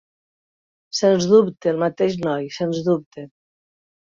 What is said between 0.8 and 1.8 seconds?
Sens dubte, el